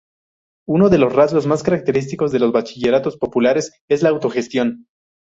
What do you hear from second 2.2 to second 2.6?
de los